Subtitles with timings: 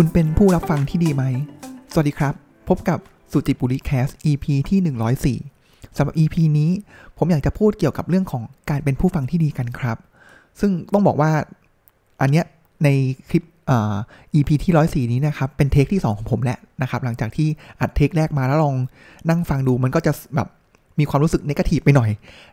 [0.00, 1.24] คุณเป็นผู้รับฟังที่ดีไหม
[1.92, 2.34] สวัสดีครับ
[2.68, 2.98] พบกับ
[3.32, 6.70] สุจิปุริแคส EP ที่ 104สำหรับ EP นี้
[7.18, 9.98] ผมอยากจะพูดเกี่ยวกับเรื่องของการเป็นผู้ฟังที่ดีกันครับ
[10.60, 11.30] ซึ่งต้องบอกว่า
[12.20, 12.44] อันเนี้ย
[12.84, 12.88] ใน
[13.28, 13.96] คลิปอ่อ
[14.34, 14.72] EP ที่
[15.06, 17.48] 104 นี้นะครับ เป็นเทคที่ 2 ของผมแหละนะครับ หลังจากที่
[17.80, 18.76] อัดเทคแรกมาแล้วลอง
[19.28, 20.48] นั่งฟังดูมันก็จะแบบ
[20.98, 22.10] มีความรู้สึกนกาทีฟไปหน่อย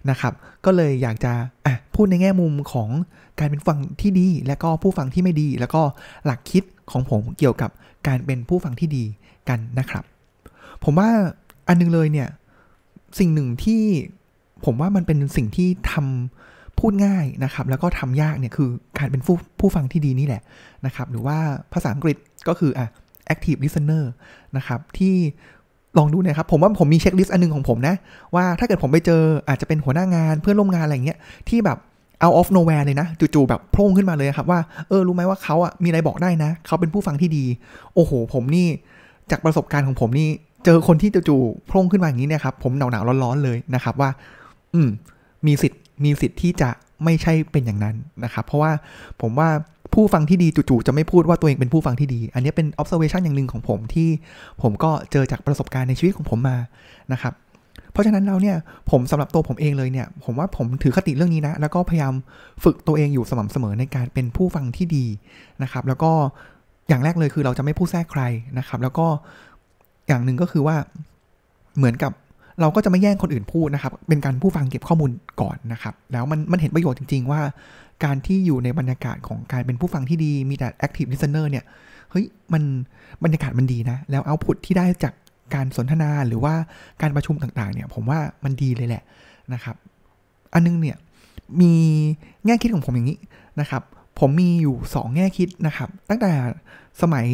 [0.09, 0.33] นะครับ
[0.65, 1.33] ก็เลยอยากจะ
[1.65, 2.89] อะพูดในแง่มุมของ
[3.39, 5.81] การเป็นฟังที่ดี และก็ผู้ฟังที่ไม่ดี แล้วก็
[6.25, 7.71] หลักคิดของผมเกี่ยวกับ
[8.07, 9.03] การเป็นผู้ฟังที่ดี
[9.49, 10.03] กันนะครับ
[10.83, 11.09] ผมว่า
[11.67, 12.29] อันนึงเลยเนี่ย
[13.19, 13.83] สิ่งหนึ่งที่
[14.65, 20.41] ผมว่ามันเป็นสิ่งที่ทำพูดง่ายนะครับ แล้วก็ทำยากเนี่ยคือการเป็นผู้ผู้ฟังที่ดีนี่แหละ
[20.85, 21.37] นะครับ หรือว่า
[21.73, 22.87] ภาษาอังกฤษก็คืออะ
[23.33, 24.03] active listener
[24.57, 25.15] นะครับ ที่
[25.97, 27.95] ลองดูนะครับผมว่าผมมีเช็คลิสต์อันหนึงของผมนะ
[28.35, 31.17] ว่าถ้าเกิดผมไปเจออาจจะเป็นหัวหน้างานเพื่อนร่วมงานอะไรเงี้ย
[31.49, 31.77] ที่แบบ
[32.23, 37.45] out of nowhere เลยนะจู่ๆแบบโผล่ขึ้นมาเลยครับว่าเออรู้ไหมว่าเขาอะมีอะไรบอกได้นะ เขาเป็นผู้ฟังที่ดี
[37.95, 38.67] โอ้โห ผมนี่
[39.31, 40.29] จากประสบการณ์ของผมนี่
[40.65, 44.09] เจอคนที่จู่ๆโผล่ขึ้นมาอย่างนี้เนี่ยครับผมหนาวๆร้อนๆเลยนะครับว่า
[44.73, 44.89] อืม
[45.45, 46.69] มีสิทธิ์มีสิทธิ์ที่จะ
[47.03, 48.71] ไม่ใช่เป็นอย่างนั้นนะครับเพราะว่า
[49.21, 49.49] ผมว่า
[49.95, 54.09] ผู้ฟังที่ดีจู่ๆจะไม่พูดว่าตัวเองเป็นผู้ฟังที่ดี อันนี้เป็น observation อย่างหนึ่งของผมที่
[54.61, 56.57] ผมก็เจอจากประสบการณ์ในชีวิตของผมมา
[57.13, 57.33] นะครับ
[57.91, 58.57] เพราะฉะนั้นเราเนี่ย
[58.91, 62.13] ผมสำหรับตัวผมเองเลยเนี่ยผมว่าผมถือคติเรื่องนี้นะ แล้วก็พยายาม
[62.63, 65.05] ฝึกตัวเองอยู่สม่ำเสมอในการเป็นผู้ฟังที่ดี
[65.63, 66.11] นะครับ แล้วก็
[66.89, 68.23] อย่างแรกเลยคือเราจะไม่พูดแทรกใคร
[68.59, 69.07] นะครับ แล้วก็
[70.07, 70.75] อย่างหนึ่งก็คือว่า
[71.77, 72.11] เหมือนกับ
[72.61, 75.11] เราก็จะไม่แย่งคนอื่นพูดนะครับ เป็นการผู้ฟังเก็บข้อมูล
[75.41, 77.41] ก่อนนะครับ แล้วมันมันเห็นประโยชน์จริง ๆ ว่า
[78.03, 81.65] การที่อยู่ในบรรยากาศของการเป็นผู้ฟังที่ดีมีแต่ active listener เนี่ย
[82.11, 82.63] เฮ้ยมัน
[83.23, 85.13] บรรยากาศมันดีนะ แล้วเอาพุตที่ได้จาก
[85.55, 86.53] การสนทนาหรือว่า
[87.01, 89.03] การประชุมต่างๆเนี่ยผมว่ามันดีเลยแหละ
[89.53, 89.75] นะครับ
[90.53, 90.97] อันนึงเนี่ย
[91.61, 91.73] มี
[92.45, 93.19] แง่คิดของผมอย่างนี้
[93.59, 93.83] นะครับ
[94.19, 96.31] ผมมีอยู่ 2 แง่คิดนะครับ ตั้งแต่
[97.01, 97.25] สมัย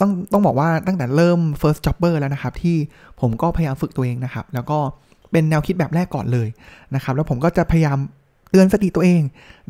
[0.00, 2.76] ต้องต้องบอกว่าตั้งแต่เริ่ม first jobber แล้วนะครับ ที่
[3.20, 4.78] ผมก็พยายามฝึกตัวเองนะครับ แล้วก็
[5.32, 6.48] เป็นแนวคิดแบบแรกก่อนเลย
[6.94, 7.98] นะครับ แล้วผมก็จะพยายาม
[8.50, 9.22] เตือนสติตัวเอง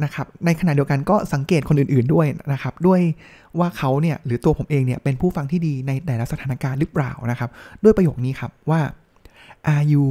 [0.04, 3.00] นะครับ ในขณะเดียวกันก็สังเกตคนอื่นๆด้วยนะครับ ด้วย
[3.58, 7.50] ว่าเขาเนี่ยหรือตัวผมเองเนี่ยเป็นผู้ฟังที่ดีในแต่ละสถานการณ์หรือเปล่านะครับ
[7.82, 8.80] ด้วยประโยคนี้ครับว่า
[9.74, 10.04] are you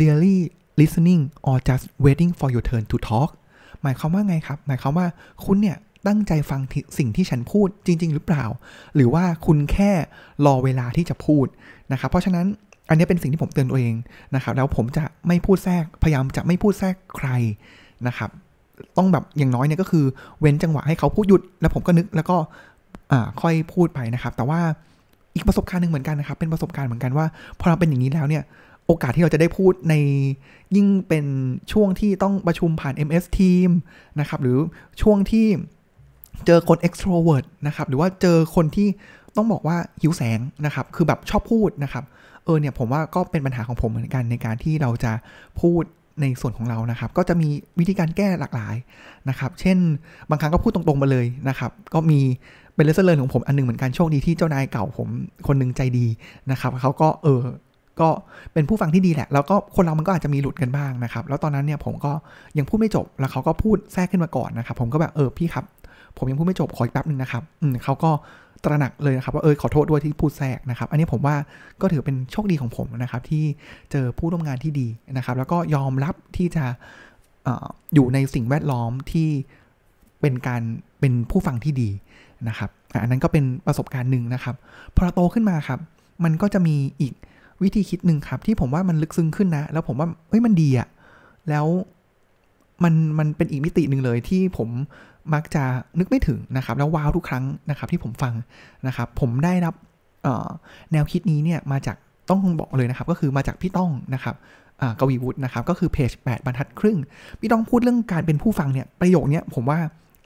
[0.00, 0.38] really
[0.80, 3.30] listening or just waiting for your turn to talk
[3.82, 5.06] หมายความว่าไงครับ หมายความว่า
[5.44, 6.60] คุณเนี่ย ตั้งใจฟัง
[6.98, 8.44] สิ่งที่ฉันพูดจริง ๆ หรือเปล่า
[8.94, 9.90] หรือว่าคุณแค่
[10.46, 11.46] รอเวลาที่จะพูด
[11.92, 12.46] นะครับ เพราะฉะนั้น
[12.88, 13.94] อันนี้เป็นสิ่งที่ผมเตือนตัวเอง
[14.34, 17.28] นะครับ แล้วผมจะไม่พูดแทรกพยายามจะไม่พูดแทรกใคร
[18.06, 18.30] นะครับ
[18.96, 20.04] ต้องแบบอย่างน้อยเนี่ยก็คือ
[20.40, 22.36] เว้นจังหวะให้เขาพูดหยุด แล้วผมก็นึกแล้วก็
[23.42, 24.60] ค่อยพูดไปนะครับ แต่ว่า
[25.34, 27.26] อีกประสบการณ์หนึ่งเหมือนกันนะครับ เป็นประสบการณ์เหมือนกันว่า
[27.60, 28.42] พอเราเป็นอย่างนี้แล้วเนี่ย
[28.86, 29.94] โอกาสที่เราจะได้พูดใน
[30.76, 31.26] ยิ่งเป็น
[31.72, 33.70] ช่วงที่ต้องประชุมผ่าน MS Team
[34.20, 34.58] นะครับ หรือ
[35.02, 35.46] ช่วงที่
[36.46, 38.88] เจอคน extrovert นะครับหรือว่าเจอคนที่
[39.36, 42.04] ต้องบอกว่าหิวแสงนะครับคือแบบชอบพูดนะครับ
[42.44, 45.12] เออเนี่ยผมว่าก็เป็นปัญหาของผมเหมือนกันในการที่เราจะ
[45.60, 45.82] พูด
[46.20, 48.74] ในส่วนของเรานะครับ ก็จะมีวิธีการแก้หลากหลาย
[49.28, 49.78] นะครับ เช่น
[50.30, 52.20] บางครั้งก็พูดตรงๆมาเลยนะครับ ก็มี
[52.74, 55.08] เป็น lesson ของผมอันนึงเหมือนกันโชคดีที่เจ้านายเก่าผม
[55.46, 56.06] คนนึงใจดี
[56.50, 57.40] นะครับเขาก็เออ
[58.00, 58.08] ก็
[58.52, 62.12] เป็นผู้ฟังที่ดีแหละ แล้วก็คนเรามันก็อาจจะมีหลุดกันบ้างนะครับ แล้วตอนนั้นเนี่ยผมก็
[62.58, 65.64] ยังพูดไม่จบ แล้วเขาก็พูดแทรกขึ้นมาก่อนนะครับ ผมก็แบบเออพี่ครับ
[66.18, 68.10] ผมยังพูดไม่จบขออีกแป๊บหนึ่งนะครับอืมเขาก็
[68.64, 71.36] ตระหนักเลยนะครับว่าเออขอโทษด้วยที่พูดแทรกนะครับ อันนี้ผมว่า
[71.80, 73.44] ก็ถือเป็นโชคดีของผมนะครับ ที่
[73.90, 76.64] เจอผู้ร่วมงานที่ดีนะครับ แล้วก็ยอมรับที่จะ
[77.46, 77.48] อ
[77.94, 79.28] อยู่ในสิ่งแวดล้อมที่
[80.20, 80.62] เป็นการ
[81.00, 81.90] เป็นผู้ฟังที่ดี
[82.48, 82.70] นะครับ
[83.02, 84.54] อันนั้นก็เป็นประสบการณ์หนึ่งนะครับ
[84.94, 85.80] พอเราโตขึ้นมาครับ
[86.24, 87.12] มันก็จะมีอีก
[87.62, 90.88] วิธีคิดหนึ่งครับ ที่ผมว่ามันลึกซึ้งขึ้นนะ แล้วผมว่าเฮ้ยมันดีอะ
[91.50, 91.66] แล้ว
[92.84, 94.68] มันมันเป็นอีกมิติหนึ่งเลยที่ผม
[95.34, 95.64] มักจะ
[95.98, 98.34] นึกไม่ถึงนะครับแล้วว้าวทุกครั้งนะครับที่ผมฟัง
[98.86, 99.74] นะครับผมได้รับ
[100.92, 101.96] แนวคิดนี้เนี่ยมาจาก
[102.30, 104.34] ต้องบอกเลยนะครับก็คือมาจากพี่ต้องนะครับ
[105.00, 106.98] กวีวุฒินะครับก็คือเพจ8บรรทัดครึ่ง
[107.40, 109.78] พี่ต้องพูดเรื่องการเป็นผู้ฟังเนี่ยประโยคนี้ผมว่า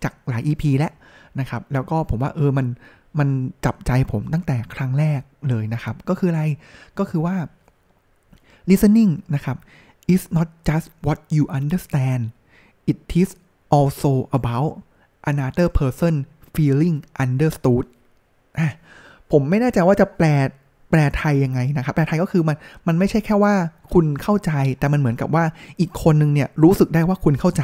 [0.05, 0.93] จากหลาย EP แล้ว
[1.41, 2.67] นะครับแล้วก็ผมว่าเออมัน
[3.19, 3.29] มัน
[3.67, 6.43] จับใจผมตั้งแต่ครั้งแรกเลยนะครับ ก็คืออะไร
[6.99, 7.37] ก็คือว่า
[8.71, 9.57] listening นะครับ
[10.15, 12.23] is not just what you understand
[12.91, 13.31] it is
[13.77, 14.73] also about
[15.31, 16.15] another person
[16.55, 17.85] feeling understood
[19.33, 20.27] ผมไม่แน่ใจว่าจะแปล
[20.91, 23.55] แปลไทยยังไงนะครับ แปลไทยก็คือมันมันไม่ใช่แค่ว่า
[23.93, 25.45] คุณเข้าใจ แต่มันเหมือนกับว่า
[25.81, 27.63] อีกคนนึงเนี่ยรู้สึกได้ว่าคุณเข้าใจ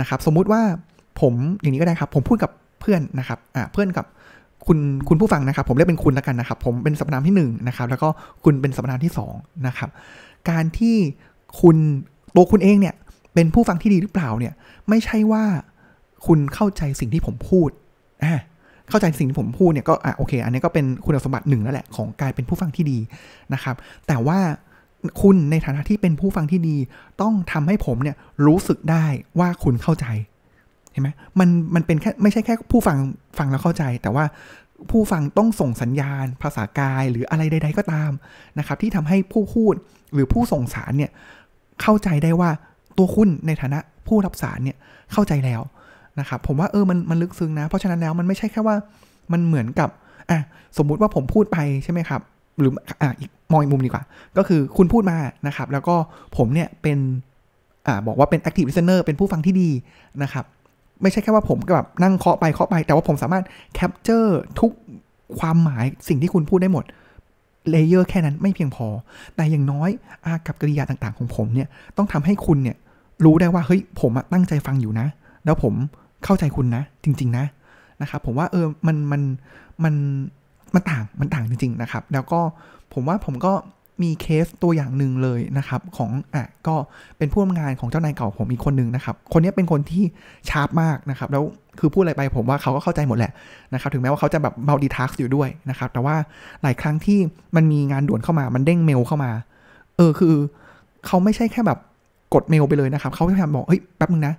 [0.00, 0.62] นะครับ สมมุติว่า
[1.20, 2.50] ผมอย่างนี้ก็ได้ครับ ผมพูดกับ
[2.80, 4.06] เพื่อนนะครับอ่าเพื่อนกับ
[4.66, 8.08] คุณคุณผู้ฟังนะครับ ผมเรียกเป็นคุณแล้วกันนะครับ ผมเป็นสัมนามที่1นนะครับ แล้วก็
[8.44, 9.90] คุณเป็นสัมนามที่2นะครับ
[10.50, 10.96] การที่
[11.60, 11.76] คุณ
[12.34, 12.94] ตัวคุณเองเนี่ย
[13.34, 14.52] เป็นผู้ฟังที่ดีหรือเปล่าเนี่ย
[14.88, 15.44] ไม่ใช่ว่า
[16.26, 17.70] คุณเข้าใจสิ่งที่ผมพูด
[18.90, 22.98] เข้าใจสิ่งที่ผมพูดเนี่ยก็อะโอเค อันนี้ก็เป็นคุณสมบัติหนึ่งแล้วแหละของการเป็นผู้ฟังที่ดี
[23.54, 23.76] นะครับ
[24.06, 24.38] แต่ว่า
[25.22, 26.76] คุณในฐานะที่เป็นผู้ฟังที่ดี
[27.22, 28.16] ต้องทำให้ผมเนี่ย
[28.46, 29.04] รู้สึกได้
[29.38, 30.06] ว่าคุณเข้าใจ
[30.92, 32.98] เห็นไหมมันมันเป็นแค่ไม่ใช่แค่ผู้ฟัง
[33.38, 34.24] ฟังแล้วเข้าใจ แต่ว่า
[34.90, 38.12] ผู้ฟังต้องส่งสัญญาณ ภาษากายหรืออะไรใด ๆ ก็ตาม
[38.58, 39.74] นะครับ ที่ทำให้ผู้พูด
[40.12, 41.10] หรือผู้ส่งสารเนี่ย
[41.82, 42.50] เข้าใจได้ว่า
[42.98, 44.76] ตัวคุณในฐานะผู้รับสารเนี่ย
[45.12, 45.62] เข้าใจแล้ว
[46.20, 48.76] นะครับผมว่าเออมันมันลึกซึ้งนะ เพราะฉะนั้นแล้วมันไม่ใช่แค่ว่า
[49.32, 49.90] มันเหมือนกับ
[50.30, 50.40] อะ
[50.78, 52.20] สมมุติว่าผมพูดไปใช่ไหมครับ
[52.58, 52.72] หรือ
[53.02, 54.02] อะอีกมองอีกมุมดีกว่า
[54.36, 55.16] ก็คือคุณพูดมา
[55.46, 55.94] นะครับ แล้วก็
[56.36, 56.98] ผมเนี่ยเป็น
[57.86, 59.70] อ่าบอกว่าเป็น active listener เป็นผู้ฟังที่ดี
[60.22, 60.44] นะครับ
[61.02, 63.44] ไม่ใช่แค่ว่าผมก็แบบนั่งเคาะไปเคาะไป แต่ว่าผมสามารถ
[63.78, 64.28] capture
[64.60, 64.72] ทุก
[65.38, 66.84] ความหมายสิ่งที่คุณพูดได้หมด
[67.70, 68.86] layer แค่นั้นไม่เพียงพอ
[69.36, 69.90] แต่อย่างน้อย
[70.24, 72.76] อากัปกริยาต่างๆ ของผมเนี่ยต้องทำให้คุณเนี่ย
[73.24, 75.06] รู้ได้ว่าเฮ้ยผมตั้งใจฟังอยู่นะ
[75.44, 75.74] แล้วผม
[76.24, 77.44] เข้าใจคุณนะ จริง ๆ นะ
[78.02, 79.22] นะครับผมว่าเออมันมัน
[79.84, 79.94] มัน
[80.74, 82.40] มันต่างมันต่างจริง ๆ นะครับ แล้วก็
[82.92, 83.52] ผมว่าผมก็
[84.02, 86.74] มีเคสตัวอย่างหนึ่งเลยนะครับ ของอะก็
[87.18, 90.04] เป็นผู้ทำงานของเจ้านายเก่าผมอีกคนหนึ่งนะครับ คนนี้เป็นคนที่
[90.48, 91.44] ชาร์ปมากนะครับ แล้ว
[91.78, 93.32] คือพูดอะไรไปผมว่าเขาก็เข้าใจหมดแหละ
[93.74, 96.16] นะครับ ถึงแม้ว่าเขาจะแบบมัลติทัสอยู่ด้วยนะครับ แต่ว่า
[96.62, 97.18] หลายครั้งที่
[97.56, 99.30] มันมีงานด่วนเข้ามา มันเด้งเมลเข้ามา
[99.96, 100.34] เออคือ
[101.06, 101.78] เขาไม่ใช่แค่แบบ
[102.34, 104.34] กดเมลไปเลยนะครับ เขาพยายามบอกเฮ้ยแป๊บนึงนะ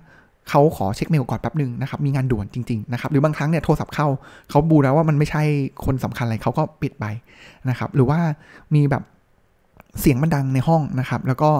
[0.50, 4.06] เขาขอเช็คเมลก่อนแป๊บหนึ่งนะครับ มีงานด่วนจริงๆนะครับ หรือบางครั้งเนี่ยโทรศัพท์เข้า
[4.50, 5.42] เขาบูแล้วว่ามันไม่ใช่
[5.84, 7.06] คนสำคัญอะไรเขาก็ปิดไป
[7.70, 8.18] นะครับ หรือว่า
[8.74, 9.02] มีแบบ
[10.00, 11.50] เสียงมันดังในห้องนะครับ แล้วก็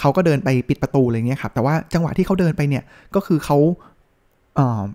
[0.00, 2.84] เขาก็เดินไปปิดประตูอะไรเงี้ยครับ แต่ว่าจังหวะที่เขาเดินไปเนี่ย
[3.14, 3.58] ก็คือเขา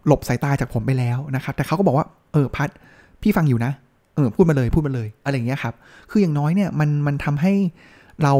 [0.07, 2.69] หลบสายตาจากผมไปแล้วนะครับ แต่เขาก็บอกว่า เออพัด
[3.21, 3.71] พี่ฟังอยู่นะ
[4.15, 5.73] เออพูดมาเลยพูดมาเลยอะไรเงี้ยครับ
[6.11, 7.53] คืออย่างน้อยเนี่ยมันมันทำให้
[8.23, 8.33] เรา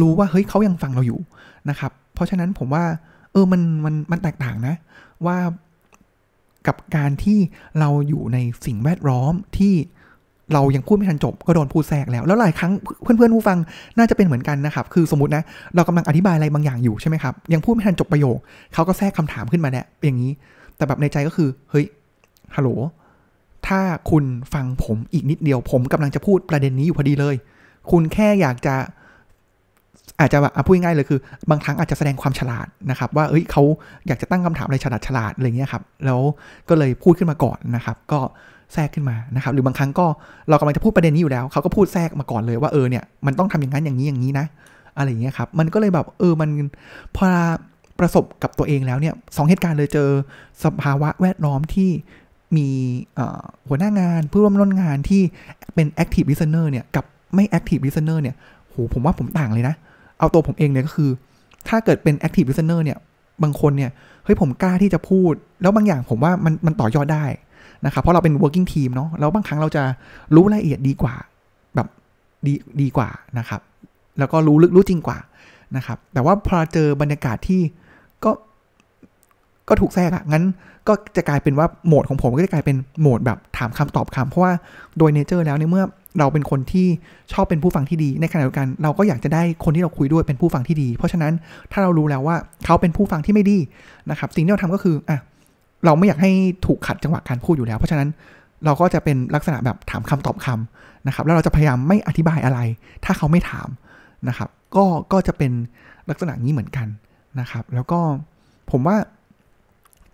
[0.00, 1.20] รู้ว่าเฮ้ยเขายังฟังเราอยู่
[1.70, 2.84] นะครับ เพราะฉะนั้นผมว่า
[3.38, 4.74] ออมันมันมันแตกต่างนะ
[5.26, 5.38] ว่า
[6.66, 7.38] กับการที่
[7.80, 9.74] เราอยู่ในสิ่งแวดล้อมที่
[10.54, 13.58] เรายังพูดไม่ทันจบก็โดนพูดแทรกแล้ว แล้วหลายครั้งเพื่อนๆผู้ฟัง
[13.98, 15.42] น่าจะเป็นเหมือนกันนะครับ คือสมมตินะ
[15.74, 18.38] เรากำลังอธิบายอะไรบางอย่างอยู่ใช่ไหมครับ ยังพูดไม่ทันจบประโยค
[18.74, 20.32] เขาก็แทรกคำถามขึ้นมาเนี่ยอย่างนี้
[20.76, 21.86] แต่แบบในใจก็คือเฮ้ย
[22.56, 22.70] ฮัลโหล
[23.66, 23.80] ถ้า
[24.10, 24.24] คุณ
[24.54, 27.34] ฟังผมอีกนิดเดียวผมกำลังจะพูดประเด็นนี้อยู่พอดีเลย
[27.90, 28.74] คุณแค่อยากจะ
[30.20, 31.20] อาจจะแบบพูดง่ายเลยคือ
[31.50, 33.62] บางครั้งอาจจะแสดงความฉลาดนะครับว่าเอ้ยเขา
[34.06, 36.20] อยากจะตั้งคำถามอะไรฉลาดฉลาดอะไรเงี้ยครับแล้ว
[36.68, 38.20] ก็เลยพูดขึ้นมาก่อนนะครับ ก็
[38.74, 40.06] แทรกขึ้นมานะครับ หรือบางครั้งก็
[40.48, 44.46] เรากำลังจะพูดประเด็นนี้อยู่แล้วเขาก็พูดแทรกมาก่อนเลยว่าเออเนี่ยมันต้องทำอย่างนั้นอย่างนี้อย่างนี้นะ
[44.96, 46.50] อะไรเงี้ยครับมันก็เลยแบบเออมัน
[47.16, 47.26] พอ
[47.98, 50.08] ประสบกับตัวเองแล้วเนี่ยสองเหตุการณ์เลยเจอ
[50.64, 51.90] สภาวะแวดล้อมที่
[52.56, 52.68] มี
[53.68, 55.22] หัวหน้างานผู้ร่วมร่วมงานที่
[55.74, 57.04] เป็น active listener เนี่ยกับ
[57.34, 58.34] ไม่ active listener เนี่ย
[58.70, 59.74] โหผมว่าผมต่างเลยนะ
[60.18, 61.10] เอาตัวผมเองเนี่ยก็คือ
[61.68, 62.98] ถ้าเกิดเป็น active listener เนี่ย
[63.42, 63.90] บางคนเนี่ย
[64.24, 65.32] เฮ้ยผมกล้าที่จะพูด
[65.62, 67.24] แล้วบางอย่างผมว่ามันมันต่อยอดได้
[67.86, 69.82] นะครับ เพราะเราเป็น working team เนาะ แล้วบางครั้งเราจะ
[70.34, 71.14] รู้รายละเอียดดีกว่า
[71.74, 71.88] แบบ
[72.46, 73.60] ดีดีกว่านะครับ
[74.18, 75.18] แล้วก็รู้ลึกรู้จริงกว่า
[75.76, 77.62] นะครับ แต่ว่าพอเจอบรรยากาศที่
[78.24, 78.30] ก็
[79.68, 80.44] ก็ถูกแทรกอะงั้น
[80.88, 84.52] ก็จะกลายเป็นว่าโหมดของผมก็จะกลายเป็นโหมดแบบถามคำตอบคำเพราะว่า
[84.98, 85.84] โดยเนเจอร์แล้วในเมื่อ
[86.18, 86.86] เราเป็นคนที่
[87.32, 91.32] ชอบเป็นผู้ฟังที่ดี ในขณะเดียวกัน เราก็อยากจะได้คนที่เราคุยด้วยเป็นผู้ฟังที่ดี เพราะฉะนั้น
[91.72, 93.58] ถ้าเรารู้แล้วว่าเขาเป็นผู้ฟังที่ไม่ดี
[94.10, 95.18] นะครับสิ่งที่เราทำก็คืออะ
[95.84, 96.32] เราไม่อยากให้
[96.66, 98.08] ถูกขัดจังหวะการพูดอยู่แล้ว เพราะฉะนั้น
[98.64, 102.58] เราก็จะเป็นลักษณะแบบถามคำตอบคำนะครับ แล้วเราจะพยายามไม่อธิบายอะไร
[103.04, 103.68] ถ้าเขาไม่ถาม
[104.28, 105.52] นะครับ ก็ก็จะเป็น
[106.10, 106.86] ลักษณะนี้เหมือนกัน
[107.40, 108.00] นะครับ แล้วก็
[108.70, 108.96] ผมว่า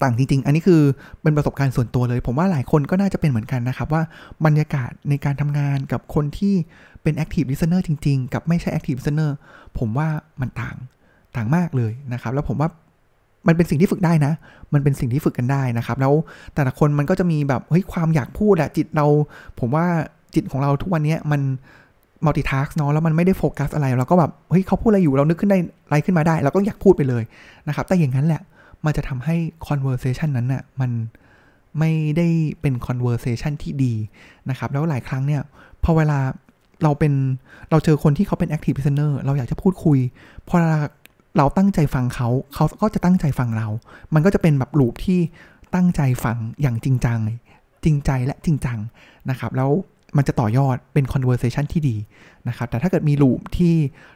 [0.03, 0.81] ต่างจริง ๆ อันนี้คือ
[1.23, 4.03] เป็นประสบการณ์ส่วนตัวเลย ผมว่าหลายคนก็น่าจะเป็นเหมือนกันนะครับ ว่า
[4.47, 6.55] บรรยากาศในการทำงานกับคนที่
[7.03, 9.31] เป็น active listener จริง ๆ กับไม่ใช่ active listener
[9.79, 10.09] ผมว่า
[10.41, 10.77] มันต่าง
[11.37, 12.69] ต่างมากเลยนะครับ แล้วผมว่า
[13.47, 14.33] มันเป็นสิ่งที่ฝึกได้นะ
[14.73, 16.13] มันเป็นสิ่งที่ฝึกกันได้นะครับ แล้ว
[16.55, 19.07] แต่ละคนมันก็จะมีแบบเฮ้ยความอยากพูดอะจิตเรา
[19.61, 19.87] ผมว่า
[20.35, 21.41] จิตของเราทุกวันนี้มัน
[22.25, 27.23] มัลติทัสเนาะแล้วมันไม่ได้โฟกัสอะไรเราก็แบบเฮ้ยเขาพูดอะไรอยู่เรานึกขึ้นได้อะไรขึ้นมาได้เราก็อยากพูดไปเลย
[27.69, 28.43] นะครับ แต่อย่างนั้นแหละ
[28.85, 29.37] มันจะทำให้
[29.69, 30.91] conversation นั้นน่ะมัน
[31.79, 32.29] ไม่ได้
[32.61, 33.95] เป็น conversation ที่ดี
[34.51, 35.43] นะครับ แล้วหลายครั้งเนี่ย
[35.85, 36.19] พอเวลา
[36.83, 37.13] เราเป็น
[37.71, 39.99] เราเจอคนที่เขาเป็น active listener เราอยากจะพูดคุย
[40.49, 40.57] พอ
[41.39, 43.69] เราตั้งใจฟังเขา เขาก็จะตั้งใจฟังเรา
[44.15, 45.21] มันก็จะเป็นแบบลูปที่
[45.75, 47.21] ตั้งใจฟังอย่างจริงจัง
[47.85, 48.79] จริงใจและจริงจัง
[49.31, 49.71] นะครับ แล้ว
[50.17, 51.97] มันจะต่อยอดเป็น conversation ที่ดี
[52.49, 53.75] นะครับ แต่ถ้าเกิดมีลูปที่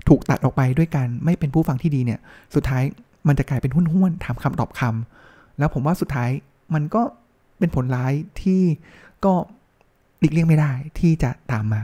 [0.09, 2.21] ถูกตัดออกไปด้วยกันไม่เป็นผู้ฟังที่ดีเนี่ย
[2.55, 2.83] สุดท้าย
[3.27, 6.31] มันจะกลายเป็นหุ้นห้วนถามคำตอบคำแล้วผมว่าสุดท้าย
[6.75, 7.03] มันก็
[7.59, 8.63] เป็นผลร้ายที่
[9.25, 9.33] ก็
[10.21, 11.83] หลีกเลี่ยงไม่ได้ที่จะตามมา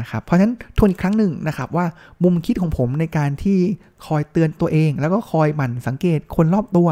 [0.00, 1.86] นะครับเพราะฉะนั้นทวนอีกครั้งหนึ่งนะครับว่า
[2.22, 3.58] มุมคิดของผมในการที่
[4.06, 6.88] คอยเตือนตัวเอง แล้วก็คอยหมั่นสังเกตคนรอบตัว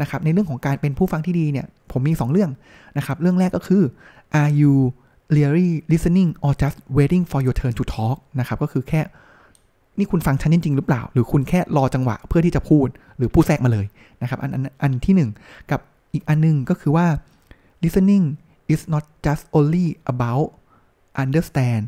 [0.00, 2.50] นะครับในเรื่องของการเป็นผู้ฟังที่ดีเนี่ยผมมี 2 เรื่อง
[2.98, 3.82] นะครับเรื่องแรกก็คือ
[4.40, 4.74] are you
[5.36, 9.00] really listening or just waiting for your turn to talk นะครับก็คือแค่
[9.98, 12.86] นี่คุณฟังฉันจริงๆหรือเปล่า หรือคุณแค่รอจังหวะเพื่อที่จะพูด
[13.18, 13.86] หรือพูดแทรกมาเลย
[14.22, 15.30] นะครับ อันอันอันที่หนึ่ง
[15.70, 15.80] กับ
[16.12, 17.06] อีกอันหนึงก็คือว่า
[17.84, 18.24] listening
[18.72, 20.48] is not just only about
[21.22, 21.84] understand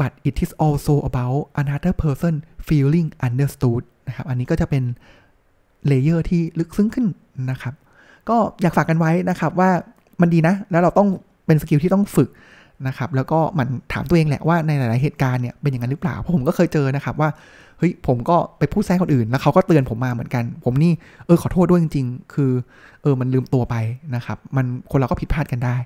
[0.00, 2.34] but it is also about another person
[2.68, 4.84] feeling understood นะครับ อันนี้ก็จะเป็น
[5.86, 7.06] layer ที่ลึกซึ้งขึ้น
[7.50, 7.74] นะครับ
[8.28, 9.70] ก็อยากฝากกันไว้นะครับว่า
[10.20, 11.08] มันดีนะ แล้วเราต้อง
[11.46, 12.28] เป็น skill ที่ต้องฝึก
[12.86, 17.28] นะครับแล้วก็มันถามตัวเองแหละว่าในหลาย ๆ เหตุการณ์เนี่ยเป็นอย่างนั้นหรือเปล่าเพราะผมก็เคยเจอนะครับว่า
[17.78, 20.92] เฮ้ยผมก็ไปพูดแซงคนอื่นแล้วเขาก็เตือนผมมาเหมือนกัน ผมนี่
[21.26, 22.50] เออขอโทษด้วยจริง ๆ คือ
[23.02, 23.76] เออมันลืมตัวไป
[24.14, 25.76] นะครับมันคนเราก็ผิดพลาดกันได้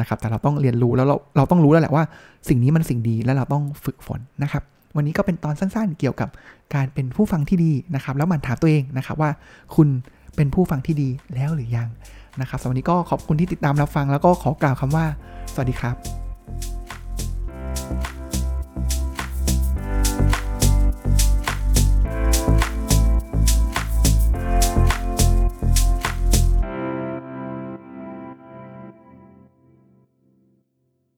[0.00, 2.04] นะครับแต่เราต้องเรียนรู้แล้วเราเราต้องรู้แล้วแหละว่า
[2.48, 4.62] สิ่งนี้มันสิ่งดีแล้วเราต้องฝึกฝนนะครับ
[4.96, 6.28] วันนี้ก็เป็นตอนสั้น ๆ เกี่ยวกับ
[6.74, 9.30] การเป็นผู้ฟังที่ดีนะครับแล้วมันถามตัวเองนะครับว่า
[9.76, 9.88] คุณ
[10.36, 11.88] เป็นผู้ฟังที่ดีแล้วหรือยัง
[12.40, 15.04] นะครับสำหรับวันนี้ก็ขอบคุณที่ติดตามรับฟังแล้วก็ขอกล่าวคำว่า
[15.52, 16.29] สวัสดีครับ